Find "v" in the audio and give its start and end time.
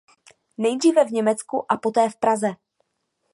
1.05-1.11, 2.09-2.15